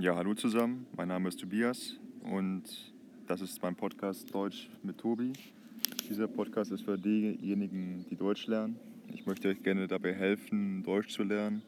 [0.00, 2.62] Ja, hallo zusammen, mein Name ist Tobias und
[3.26, 5.32] das ist mein Podcast Deutsch mit Tobi.
[6.08, 8.78] Dieser Podcast ist für diejenigen, die Deutsch lernen.
[9.12, 11.62] Ich möchte euch gerne dabei helfen, Deutsch zu lernen,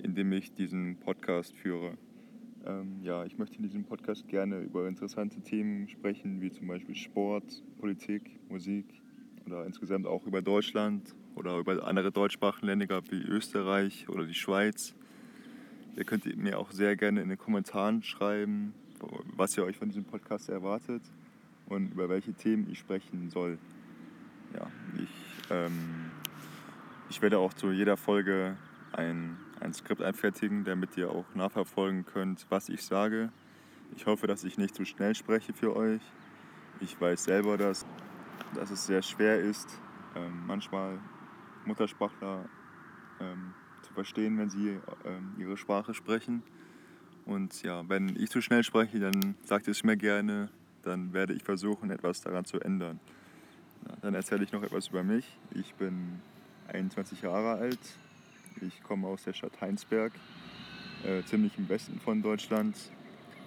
[0.00, 1.98] indem ich diesen Podcast führe.
[2.64, 6.94] Ähm, ja, ich möchte in diesem Podcast gerne über interessante Themen sprechen, wie zum Beispiel
[6.94, 8.86] Sport, Politik, Musik
[9.44, 14.94] oder insgesamt auch über Deutschland oder über andere deutschsprachige wie Österreich oder die Schweiz.
[15.96, 18.74] Ihr könnt mir auch sehr gerne in den Kommentaren schreiben,
[19.36, 21.02] was ihr euch von diesem Podcast erwartet
[21.66, 23.58] und über welche Themen ich sprechen soll.
[24.54, 26.10] Ja, ich, ähm,
[27.08, 28.56] ich werde auch zu jeder Folge
[28.92, 33.30] ein, ein Skript einfertigen, damit ihr auch nachverfolgen könnt, was ich sage.
[33.96, 36.00] Ich hoffe, dass ich nicht zu schnell spreche für euch.
[36.80, 37.84] Ich weiß selber, dass,
[38.54, 39.68] dass es sehr schwer ist,
[40.16, 40.98] ähm, manchmal
[41.64, 42.48] Muttersprachler
[43.20, 43.54] ähm,
[43.90, 46.42] zu verstehen, wenn sie ähm, ihre Sprache sprechen.
[47.26, 50.48] Und ja, wenn ich zu schnell spreche, dann sagt es mir gerne,
[50.82, 53.00] dann werde ich versuchen, etwas daran zu ändern.
[53.86, 55.26] Ja, dann erzähle ich noch etwas über mich.
[55.52, 56.20] Ich bin
[56.68, 57.80] 21 Jahre alt.
[58.60, 60.12] Ich komme aus der Stadt Heinsberg,
[61.04, 62.76] äh, ziemlich im Westen von Deutschland.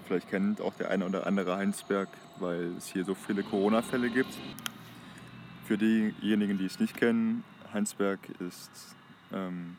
[0.05, 4.37] Vielleicht kennt auch der eine oder andere Heinsberg, weil es hier so viele Corona-Fälle gibt.
[5.65, 8.95] Für diejenigen, die es nicht kennen, Heinsberg ist
[9.31, 9.77] ähm,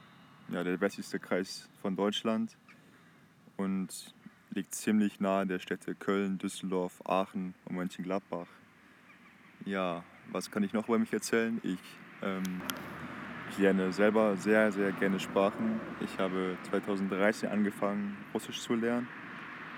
[0.48, 2.56] ja, der westlichste Kreis von Deutschland
[3.56, 4.14] und
[4.50, 8.46] liegt ziemlich nahe der Städte Köln, Düsseldorf, Aachen und Mönchengladbach.
[9.64, 11.60] Ja, was kann ich noch über mich erzählen?
[11.62, 11.80] Ich,
[12.22, 12.60] ähm,
[13.50, 15.80] ich lerne selber sehr, sehr gerne Sprachen.
[16.00, 19.08] Ich habe 2013 angefangen, Russisch zu lernen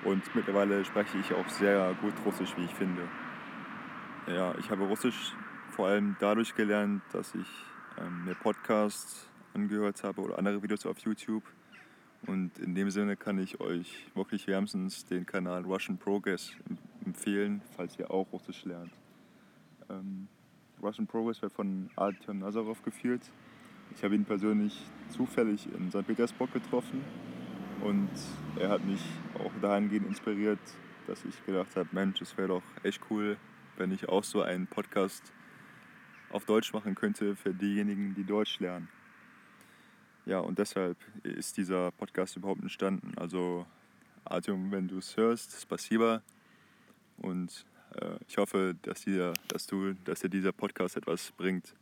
[0.04, 3.02] und mittlerweile spreche ich auch sehr gut Russisch, wie ich finde.
[4.26, 5.34] Ja, ich habe Russisch
[5.70, 7.48] vor allem dadurch gelernt, dass ich
[7.98, 11.42] ähm, mir Podcasts angehört habe oder andere Videos auf YouTube.
[12.26, 16.52] Und in dem Sinne kann ich euch wirklich wärmstens den Kanal Russian Progress
[17.04, 18.92] empfehlen, falls ihr auch Russisch lernt.
[19.88, 20.28] Ähm,
[20.82, 23.22] Russian Progress wird von Artyom Nazarov geführt.
[23.94, 26.06] Ich habe ihn persönlich zufällig in St.
[26.06, 27.02] Petersburg getroffen
[27.82, 28.10] und
[28.58, 29.00] er hat mich
[29.38, 30.58] auch dahingehend inspiriert,
[31.06, 33.36] dass ich gedacht habe, Mensch, es wäre doch echt cool,
[33.76, 35.32] wenn ich auch so einen Podcast
[36.30, 38.88] auf Deutsch machen könnte für diejenigen, die Deutsch lernen.
[40.26, 43.12] Ja, und deshalb ist dieser Podcast überhaupt entstanden.
[43.16, 43.64] Also,
[44.24, 46.20] Artyom, wenn du es hörst, spasiba.
[47.18, 47.64] Und
[47.94, 51.74] äh, ich hoffe, dass, dir, dass, du, dass dir dieser Podcast etwas bringt.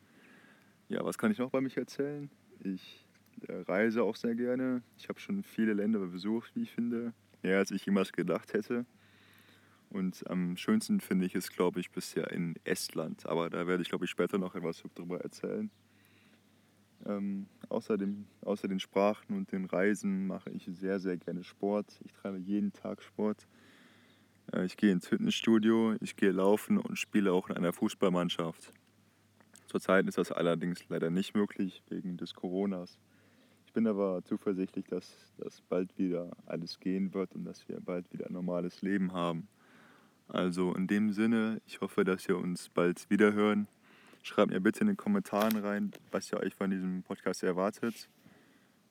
[0.91, 2.31] Ja, was kann ich noch bei mich erzählen?
[2.63, 3.07] Ich
[3.49, 4.83] äh, reise auch sehr gerne.
[4.99, 7.15] Ich habe schon viele Länder besucht, wie ich finde.
[7.43, 8.85] Mehr als ich jemals gedacht hätte.
[9.89, 13.25] Und am schönsten finde ich es, glaube ich, bisher in Estland.
[13.25, 15.71] Aber da werde ich, glaube ich, später noch etwas darüber erzählen.
[17.07, 22.01] Ähm, außerdem, außer den Sprachen und den Reisen mache ich sehr, sehr gerne Sport.
[22.05, 23.47] Ich treibe jeden Tag Sport.
[24.53, 28.73] Äh, ich gehe ins Fitnessstudio, ich gehe laufen und spiele auch in einer Fußballmannschaft.
[29.67, 32.99] Zurzeit ist das allerdings leider nicht möglich wegen des Coronas.
[33.67, 38.11] Ich bin aber zuversichtlich, dass das bald wieder alles gehen wird und dass wir bald
[38.13, 39.49] wieder ein normales Leben haben.
[40.29, 43.67] Also in dem Sinne, ich hoffe, dass wir uns bald wieder hören.
[44.27, 48.09] Schreibt mir bitte in den Kommentaren rein, was ihr euch von diesem Podcast erwartet.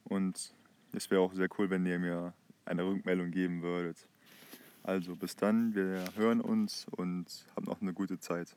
[0.04, 0.54] Und
[0.94, 2.36] es wäre auch sehr cool, wenn ihr mir
[2.66, 3.98] eine Rückmeldung geben würdet.
[4.84, 8.56] Also bis dann, wir hören uns und habt noch eine gute Zeit.